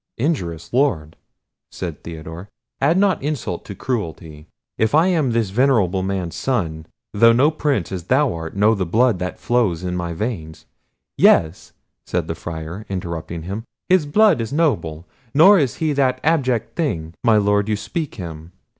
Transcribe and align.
"Injurious 0.17 0.73
Lord!" 0.73 1.15
said 1.71 2.03
Theodore, 2.03 2.49
"add 2.81 2.97
not 2.97 3.21
insult 3.21 3.63
to 3.65 3.75
cruelty. 3.75 4.47
If 4.79 4.95
I 4.95 5.05
am 5.09 5.29
this 5.29 5.51
venerable 5.51 6.01
man's 6.01 6.33
son, 6.33 6.87
though 7.13 7.33
no 7.33 7.51
Prince, 7.51 7.91
as 7.91 8.05
thou 8.05 8.33
art, 8.33 8.55
know 8.55 8.73
the 8.73 8.83
blood 8.87 9.19
that 9.19 9.39
flows 9.39 9.83
in 9.83 9.95
my 9.95 10.13
veins—" 10.13 10.65
"Yes," 11.19 11.73
said 12.07 12.27
the 12.27 12.33
Friar, 12.33 12.83
interrupting 12.89 13.43
him, 13.43 13.63
"his 13.89 14.07
blood 14.07 14.41
is 14.41 14.51
noble; 14.51 15.05
nor 15.35 15.59
is 15.59 15.75
he 15.75 15.93
that 15.93 16.19
abject 16.23 16.75
thing, 16.75 17.13
my 17.23 17.37
Lord, 17.37 17.69
you 17.69 17.75
speak 17.75 18.15
him. 18.15 18.53